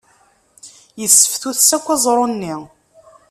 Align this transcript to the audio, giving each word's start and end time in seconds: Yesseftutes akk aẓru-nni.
Yesseftutes 1.01 1.69
akk 1.77 1.87
aẓru-nni. 1.95 2.55